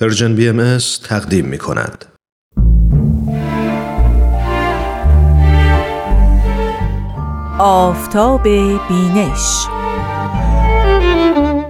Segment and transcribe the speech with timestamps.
[0.00, 2.04] Persian BMS تقدیم می کند.
[7.58, 8.42] آفتاب
[8.88, 9.66] بینش.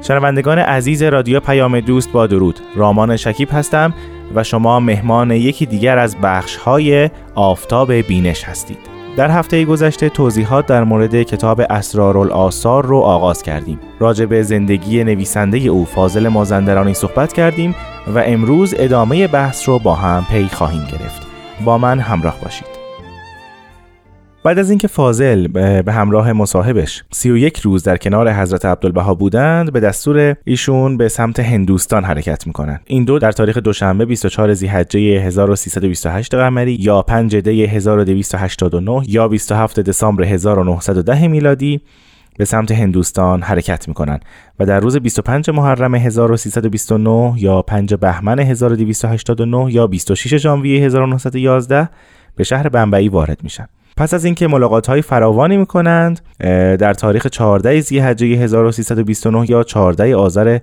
[0.03, 2.61] شنوندگان عزیز رادیو پیام دوست با درود.
[2.77, 3.95] رامان شکیب هستم
[4.35, 8.98] و شما مهمان یکی دیگر از بخش های آفتاب بینش هستید.
[9.19, 13.81] در هفته گذشته توضیحات در مورد کتاب اسرارالآثار رو آغاز کردیم.
[13.99, 17.75] راجع به زندگی نویسنده او فاضل مازندرانی صحبت کردیم
[18.15, 21.23] و امروز ادامه بحث رو با هم پی خواهیم گرفت.
[21.65, 22.78] با من همراه باشید.
[24.49, 25.47] بعد از اینکه فاضل
[25.83, 31.41] به همراه مصاحبش 31 روز در کنار حضرت عبدالبها بودند به دستور ایشون به سمت
[31.41, 32.81] هندوستان حرکت می‌کنند.
[32.87, 39.81] این دو در تاریخ دوشنبه 24 ذی‌حجه 1328 قمری یا 5 دی 1289 یا 27
[39.81, 41.81] دسامبر 1910 میلادی
[42.39, 44.25] به سمت هندوستان حرکت می‌کنند
[44.59, 51.89] و در روز 25 محرم 1329 یا 5 بهمن 1289 یا 26 ژانویه 1911
[52.37, 53.69] به شهر بمبئی وارد میشن.
[53.99, 56.21] پس از اینکه ملاقات های فراوانی می‌کنند
[56.79, 60.59] در تاریخ 14 ذی‌حجه 1329 یا 14 آذر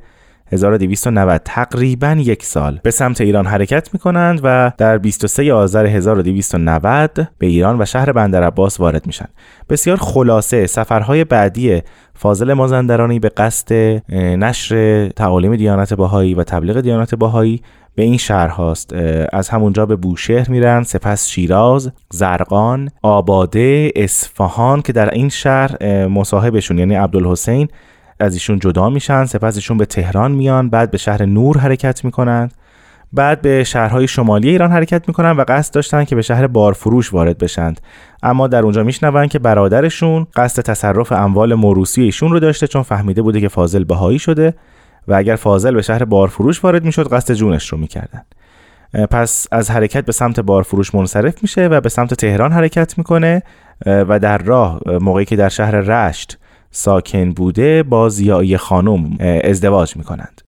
[0.52, 7.28] 1290 تقریبا یک سال به سمت ایران حرکت می کنند و در 23 آذر 1290
[7.38, 9.28] به ایران و شهر بندر عباس وارد میشن.
[9.70, 11.82] بسیار خلاصه سفرهای بعدی
[12.14, 13.74] فاضل مازندرانی به قصد
[14.14, 17.62] نشر تعالیم دیانت باهایی و تبلیغ دیانت باهایی
[17.96, 18.94] به این شهر هاست.
[19.34, 20.84] از همونجا به بوشهر میرن.
[20.84, 27.68] سپس شیراز زرقان آباده اصفهان که در این شهر مصاحبشون یعنی عبدالحسین
[28.20, 29.26] از ایشون جدا میشن.
[29.26, 30.70] سپس ایشون به تهران میان.
[30.70, 32.54] بعد به شهر نور حرکت می‌کنند
[33.14, 37.38] بعد به شهرهای شمالی ایران حرکت می‌کنن و قصد داشتن که به شهر بارفروش وارد
[37.38, 37.82] بشند.
[38.24, 43.22] اما در اونجا میشنون که برادرشون قصد تصرف اموال موروسی ایشون رو داشته چون فهمیده
[43.22, 44.54] بوده که فاضل بهایی شده.
[45.08, 48.22] و اگر فاضل به شهر بارفروش وارد می‌شد قصد جونش رو می‌کردن.
[49.12, 53.44] پس از حرکت به سمت بارفروش منصرف میشه و به سمت تهران حرکت می‌کنه
[53.86, 56.38] و در راه موقعی که در شهر رشت
[56.72, 60.42] ساکن بوده با زیایی خانم ازدواج می‌کنند.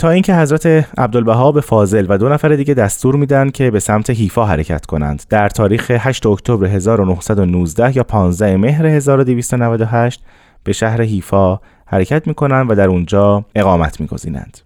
[0.00, 0.66] تا اینکه حضرت
[0.98, 5.22] عبدالبها به فاضل و دو نفر دیگه دستور میدن که به سمت حیفا حرکت کنند.
[5.28, 10.24] در تاریخ 8 اکتبر 1919 یا 15 مهر 1298
[10.64, 11.60] به شهر حیفا
[11.90, 14.58] حرکت می‌کنند و در اونجا اقامت میگزینند.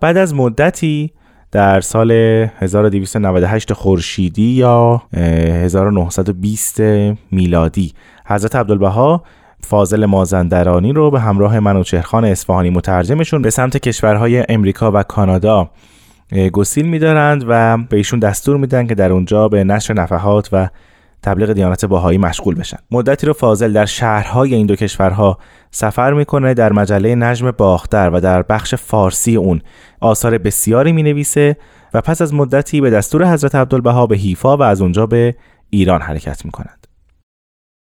[0.00, 1.12] بعد از مدتی
[1.52, 6.80] در سال 1298 خورشیدی یا 1920
[7.30, 7.92] میلادی
[8.26, 9.22] حضرت عبدالبها
[9.60, 15.70] فاضل مازندرانی رو به همراه منوچهرخان اصفهانی مترجمشون به سمت کشورهای امریکا و کانادا
[16.52, 20.68] گسیل میدارند و به ایشون دستور میدن که در اونجا به نشر نفحات و
[21.24, 22.78] تبلیغ دیانت باهایی مشغول بشن.
[22.90, 25.38] مدتی رو فاضل در شهرهای این دو کشورها
[25.70, 29.60] سفر می‌کنه در مجله نجم باختر و در بخش فارسی اون.
[30.00, 31.56] آثار بسیاری می‌نویسه
[31.94, 35.34] و پس از مدتی به دستور حضرت عبدالبها به حیفا و از اونجا به
[35.70, 36.86] ایران حرکت می‌کنند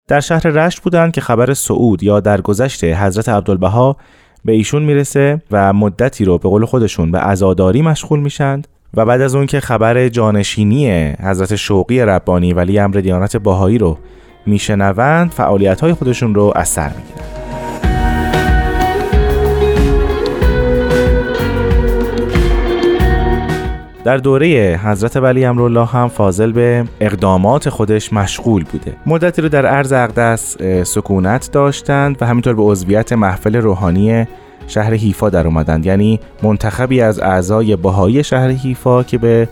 [0.09, 3.97] در شهر رشت بودند که خبر سعود یا درگذشت حضرت عبدالبها
[4.45, 8.69] به ایشون می‌رسه و مدتی رو به قول خودشون به عزاداری مشغول میشند.
[8.97, 10.91] و بعد از اون که خبر جانشینی
[11.23, 13.99] حضرت شوقی ربانی ولی امر دیانت باهایی رو
[14.47, 17.27] میشنوند فعالیت های خودشون رو از سر می‌گیرن.
[24.05, 28.93] در دوره حضرت ولی امرالله هم فاضل به اقدامات خودش مشغول بوده.
[29.07, 34.27] مدتی رو در عرض اقدس سکونت داشتند و همینطور به عضویت محفل روحانی
[34.67, 35.87] شهر حیفا در اومدند.
[35.87, 39.49] یعنی منتخبی از اعضای بهایی شهر حیفا که به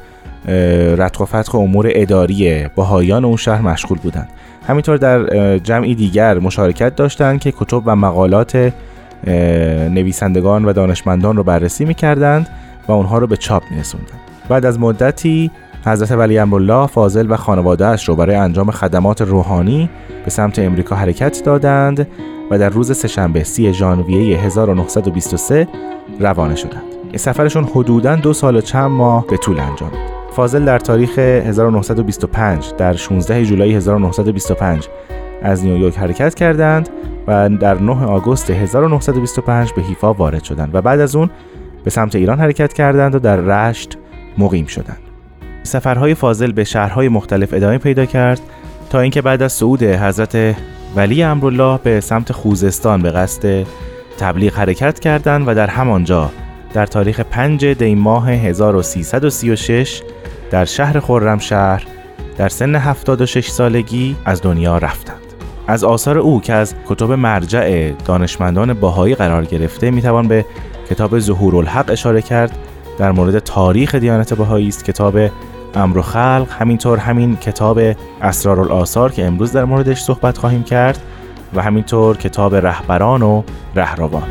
[0.98, 4.28] رتق و فتق امور اداری بهایان اون شهر مشغول بودند.
[4.66, 8.72] همینطور در جمعی دیگر مشارکت داشتند که کتب و مقالات
[9.90, 12.48] نویسندگان و دانشمندان رو بررسی می‌کردند
[12.88, 14.20] و اونها رو به چاپ میرسوندند.
[14.48, 15.50] بعد از مدتی
[15.86, 19.90] حضرت ولی امرالله فاضل و خانوادهش رو برای انجام خدمات روحانی
[20.24, 22.08] به سمت امریکا حرکت دادند
[22.50, 25.68] و در روز سهشنبه سی ژانویه 1923
[26.20, 26.82] روانه شدند.
[27.16, 30.10] سفرشون حدوداً دو سال و چند ماه به طول انجامید.
[30.32, 34.88] فاضل در تاریخ 1925 در 16 جولای 1925
[35.42, 36.88] از نیویورک حرکت کردند
[37.26, 41.30] و در 9 آگوست 1925 به حیفا وارد شدند و بعد از اون
[41.84, 43.98] به سمت ایران حرکت کردند و در رشت
[44.38, 45.09] مقیم شدند.
[45.62, 48.40] سفرهای فاضل به شهرهای مختلف ادامه پیدا کرد
[48.90, 50.56] تا اینکه بعد از صعود حضرت
[50.96, 53.66] ولی امرالله به سمت خوزستان به قصد
[54.18, 56.30] تبلیغ حرکت کردند و در همانجا
[56.72, 60.02] در تاریخ 5 دی ماه 1336
[60.50, 61.86] در شهر خرمشهر
[62.38, 65.16] در سن 76 سالگی از دنیا رفتند.
[65.66, 70.44] از آثار او که از کتب مرجع دانشمندان باهایی قرار گرفته می‌توان به
[70.90, 72.58] کتاب ظهور الحق اشاره کرد
[73.00, 74.84] در مورد تاریخ دیانت بهایی است.
[74.84, 75.18] کتاب
[75.74, 77.80] امر و خلق همینطور همین کتاب
[78.22, 80.98] اسرارالآثار که امروز در موردش صحبت خواهیم کرد
[81.54, 83.42] و همینطور کتاب رهبران و
[83.74, 84.22] رهروان.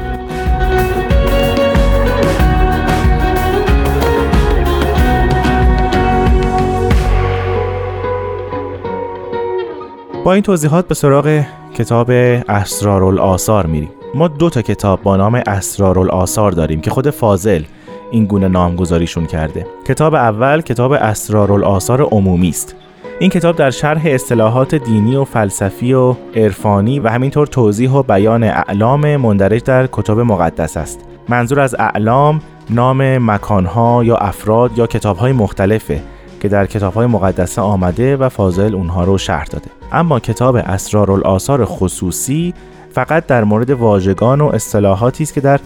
[10.25, 11.43] با این توضیحات به سراغ
[11.73, 12.09] کتاب
[12.47, 13.89] اسرارالآثار میریم.
[14.15, 17.63] ما دو تا کتاب با نام اسرارالآثار داریم که خود فاضل
[18.11, 19.65] این گونه نامگذاریشون کرده.
[19.87, 22.75] کتاب اول کتاب اسرارالآثار عمومی است.
[23.19, 28.43] این کتاب در شرح اصطلاحات دینی و فلسفی و عرفانی و همینطور توضیح و بیان
[28.43, 30.99] اعلام مندرج در کتاب مقدس است.
[31.29, 36.01] منظور از اعلام نام مکانها یا افراد یا کتابهای مختلفه
[36.41, 39.69] که در کتابهای مقدسه آمده و فاضل اونها رو شرح داده.
[39.91, 42.53] اما کتاب اسرارالآثار خصوصی
[42.91, 45.59] فقط در مورد واژگان و اصطلاحاتی است که در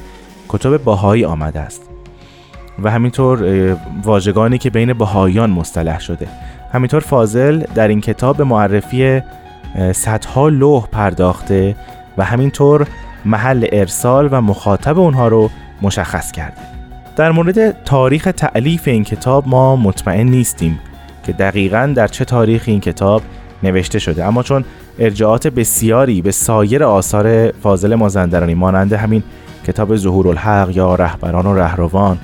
[0.49, 1.92] کتب باهایی آمده است.
[2.79, 3.43] و همینطور
[4.03, 6.27] واژگانی که بین بهاییان مصطلح شده.
[6.73, 9.21] همینطور فاضل در این کتاب معرفی
[9.91, 11.75] صدها لوح پرداخته
[12.17, 12.87] و همینطور
[13.25, 15.49] محل ارسال و مخاطب اونها رو
[15.81, 16.61] مشخص کرده.
[17.15, 20.79] در مورد تاریخ تعلیف این کتاب ما مطمئن نیستیم
[21.25, 23.21] که دقیقا در چه تاریخ این کتاب
[23.63, 24.25] نوشته شده.
[24.25, 24.65] اما چون
[24.99, 29.23] ارجاعات بسیاری به سایر آثار فاضل مازندرانی مانند همین
[29.67, 32.17] کتاب ظهور الحق یا رهبران و رهروان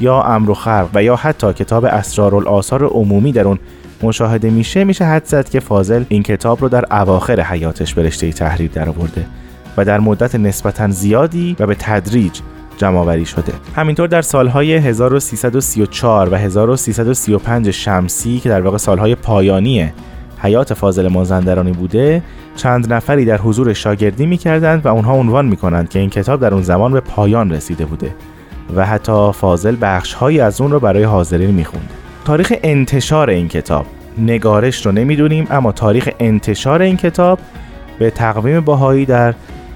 [0.00, 3.58] یا امر و خلق و یا حتی کتاب اسرارالآثار عمومی در اون
[4.02, 8.32] مشاهده میشه میشه حد زد که فاضل این کتاب رو در اواخر حیاتش به رشته
[8.32, 9.26] تحریر درآورده
[9.76, 12.40] و در مدت نسبتا زیادی و به تدریج
[12.76, 13.52] جمعآوری شده.
[13.76, 19.92] همینطور در سالهای 1334 و 1335 شمسی که در واقع سالهای پایانی
[20.42, 22.22] حیات فاضل مازندرانی بوده
[22.56, 26.62] چند نفری در حضور شاگردی می‌کردند و اونها عنوان می‌کنند که این کتاب در اون
[26.62, 28.14] زمان به پایان رسیده بوده.
[28.76, 31.94] و حتی فاضل بخشهایی از اون رو برای حاضرین میخونده.
[32.24, 33.86] تاریخ انتشار این کتاب
[34.18, 37.38] نگارش رو نمی‌دونیم اما تاریخ انتشار این کتاب
[37.98, 39.34] به تقویم باهایی در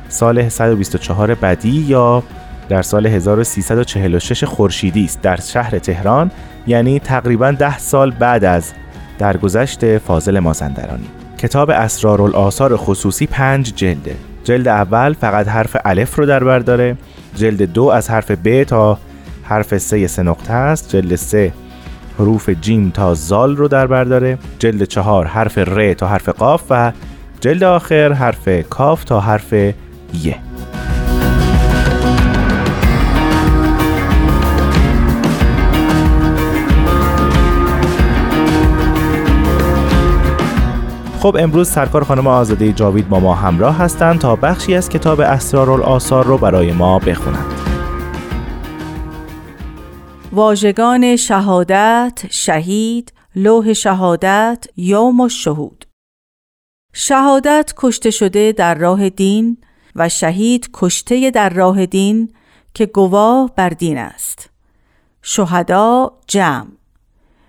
[0.08, 2.22] سال 124 بدی یا
[2.68, 6.30] در سال 1346 خورشیدی است در شهر تهران
[6.66, 8.72] یعنی تقریبا ده سال بعد از
[9.18, 11.06] درگذشت فاضل مازندرانی.
[11.38, 14.14] کتاب اسرارالآثار خصوصی پنج جلده.
[14.44, 16.96] جلد اول فقط حرف الف رو در بر داره.
[17.36, 18.98] جلد دو از حرف ب تا
[19.42, 20.96] حرف سه سه نقطه است.
[20.96, 21.52] جلد سه
[22.18, 24.38] حروف جیم تا زال رو در بر داره.
[24.58, 26.92] جلد چهار حرف ر تا حرف قاف و
[27.40, 30.36] جلد آخر حرف کاف تا حرف یه
[41.24, 46.24] خب امروز سرکار خانم آزاده جاوید با ما همراه هستند تا بخشی از کتاب اسرارالآثار
[46.24, 47.52] رو برای ما بخونند.
[50.32, 55.84] واژگان شهادت، شهید، لوح شهادت، یوم و شهود
[56.92, 59.58] شهادت کشته شده در راه دین
[59.96, 62.34] و شهید کشته در راه دین
[62.74, 64.50] که گواه بر دین است.
[65.22, 66.83] شهدا جمع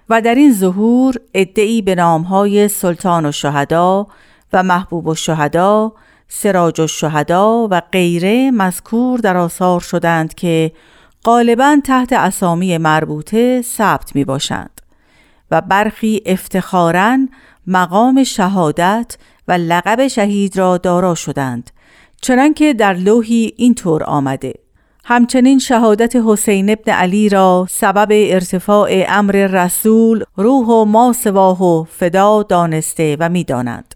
[0.10, 4.08] و در این ظهور ادعی به نامهای سلطان و شهدا
[4.54, 5.94] و محبوب و شهدا
[6.28, 10.72] سراج و شهدا و غیره مذکور در آثار شدند که
[11.24, 14.82] غالبا تحت اسامی مربوطه ثبت می باشند
[15.52, 17.18] و برخی افتخارا
[17.68, 21.72] مقام شهادت و لقب شهید را دارا شدند
[22.22, 24.54] چنانکه در لوحی اینطور آمده
[25.08, 31.84] همچنین شهادت حسین ابن علی را سبب ارتفاع امر رسول روح و ما سواه و
[31.84, 33.96] فدا دانسته و می‌دانند.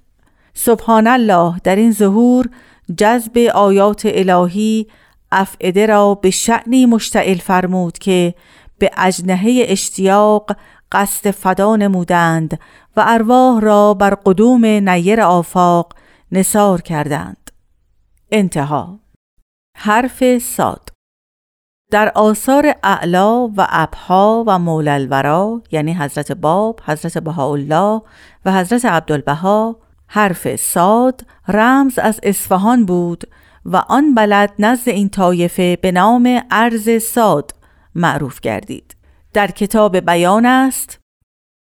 [0.53, 2.49] سبحان الله در این ظهور
[2.97, 4.87] جذب آیات الهی
[5.31, 8.33] افعده را به شعنی مشتعل فرمود که
[8.79, 10.55] به اجنهه اشتیاق
[10.91, 12.59] قصد فدا نمودند
[12.97, 15.93] و ارواح را بر قدوم نیر آفاق
[16.31, 17.51] نصار کردند.
[18.31, 18.99] انتها.
[19.77, 20.89] حرف ساد.
[21.91, 28.01] در آثار اعلا و ابها و مولالورا یعنی حضرت باب، حضرت بهاءالله
[28.45, 29.75] و حضرت عبدالبها
[30.07, 33.23] حرف ساد رمز از اصفهان بود
[33.65, 37.51] و آن بلد نزد این طایفه به نام ارز ساد
[37.95, 38.95] معروف گردید.
[39.33, 40.99] در کتاب بیان است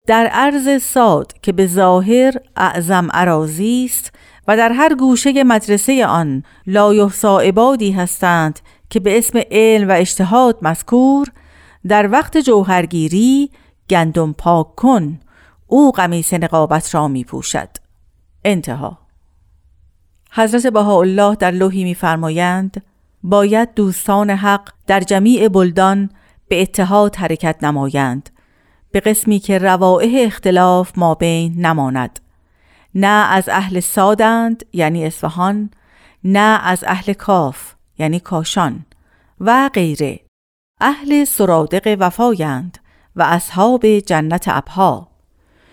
[0.08, 4.12] در ارز ساد که به ظاهر اعظم عراضی است
[4.48, 8.60] و در هر گوشه مدرسه آن لایحصا عبادی هستند
[8.90, 11.28] که به اسم علم و اجتهاد مذکور
[11.88, 13.52] در وقت جوهرگیری
[13.90, 15.20] گندم پاک کن
[15.68, 17.70] او قمیس نقابت را می پوشد
[18.44, 19.00] انتها.
[20.32, 22.84] حضرت بهاءالله در لوحی میفرمایند
[23.24, 26.10] باید دوستان حق در جمیع بلدان
[26.48, 28.30] به اتحاد حرکت نمایند
[28.92, 32.20] به قسمی که روائح اختلاف ما بین نماند.
[32.96, 35.72] نه از اهل سادند یعنی اصفهان
[36.24, 37.74] نه از اهل کاف.
[38.00, 38.86] یعنی کاشان
[39.40, 40.20] و غیره.
[40.82, 42.78] اهل سرادق وفایند
[43.16, 45.08] و اصحاب جنت ابها.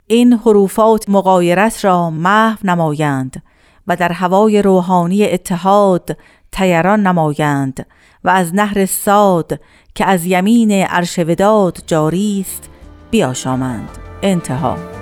[0.07, 3.43] این حروفات مقایرت را محو نمایند
[3.87, 6.17] و در هوای روحانی اتحاد
[6.53, 7.87] تیران نمایند
[8.25, 9.61] و از نهر ساد
[9.95, 12.71] که از یمین عرش وداد جاری است
[13.11, 13.89] بیاشامند.
[14.23, 14.96] انتها.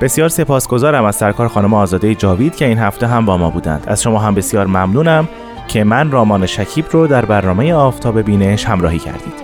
[0.00, 3.84] بسیار سپاسگزارم از سرکار خانم آزاده جاوید که این هفته هم با ما بودند.
[3.86, 5.28] از شما هم بسیار ممنونم
[5.68, 9.34] که من رامان شکیب رو در برنامه آفتاب بینش همراهی کردید.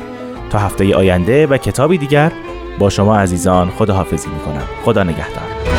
[0.51, 2.33] تا هفته آینده و کتابی دیگر
[2.79, 4.65] با شما عزیزان خداحافظی می‌کنم.
[4.85, 5.74] خدا نگهدار.